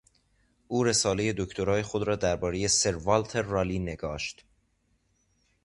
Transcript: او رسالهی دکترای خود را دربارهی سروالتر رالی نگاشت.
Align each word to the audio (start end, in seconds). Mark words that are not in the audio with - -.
او 0.67 0.83
رسالهی 0.83 1.33
دکترای 1.37 1.81
خود 1.83 2.03
را 2.03 2.15
دربارهی 2.15 2.67
سروالتر 2.67 3.41
رالی 3.41 3.79
نگاشت. 3.79 4.45